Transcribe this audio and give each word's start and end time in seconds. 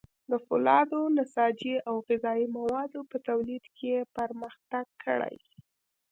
د 0.31 0.33
فولادو، 0.45 1.01
نساجي 1.17 1.75
او 1.87 1.95
غذايي 2.07 2.45
موادو 2.57 2.99
په 3.11 3.17
تولید 3.27 3.63
کې 3.75 3.85
یې 3.95 4.01
پرمختګ 4.15 4.85
کړی. 5.03 5.37